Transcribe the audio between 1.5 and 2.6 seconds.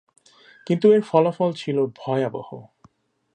ছিল ভয়াবহ।